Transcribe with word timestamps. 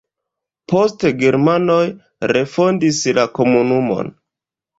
Poste 0.71 1.11
germanoj 1.23 1.83
refondis 2.33 3.03
la 3.19 3.27
komunumon. 3.37 4.11